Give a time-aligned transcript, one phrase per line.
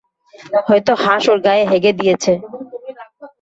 [0.67, 2.31] হয়তো হাঁস ওর গায়ে হেগে দিয়েছে।